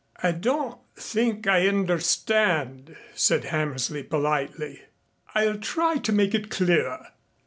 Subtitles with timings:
[0.23, 4.81] "I don't think I understand," said Hammersley politely.
[5.35, 7.09] "I'll try to make it clearer.